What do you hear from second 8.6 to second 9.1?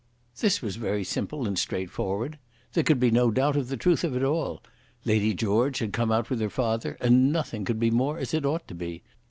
to be.